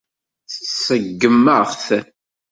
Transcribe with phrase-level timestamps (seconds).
[0.53, 1.85] Tseggem-aɣ-t.